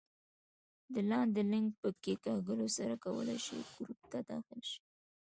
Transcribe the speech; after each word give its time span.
د 0.93 0.95
لاندې 1.09 1.41
لینک 1.51 1.69
په 1.81 1.89
کېکاږلو 2.03 2.67
سره 2.77 2.93
کولای 3.03 3.39
شئ 3.45 3.59
ګروپ 3.75 4.01
ته 4.11 4.19
داخل 4.29 4.61
شئ 4.71 4.81